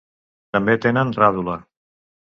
També 0.57 0.77
tenen 0.87 1.15
ràdula. 1.21 1.57